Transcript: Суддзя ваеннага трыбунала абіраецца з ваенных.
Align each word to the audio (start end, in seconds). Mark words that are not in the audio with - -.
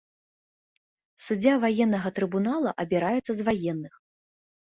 Суддзя 1.25 1.53
ваеннага 1.63 2.09
трыбунала 2.19 2.73
абіраецца 2.85 3.31
з 3.41 3.47
ваенных. 3.51 3.93